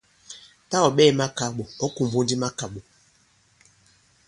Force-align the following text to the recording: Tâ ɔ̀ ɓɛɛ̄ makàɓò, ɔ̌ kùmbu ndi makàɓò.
Tâ 0.69 0.77
ɔ̀ 0.87 0.93
ɓɛɛ̄ 0.95 1.15
makàɓò, 1.19 1.63
ɔ̌ 1.83 1.89
kùmbu 1.95 2.19
ndi 2.23 2.35
makàɓò. 2.41 2.79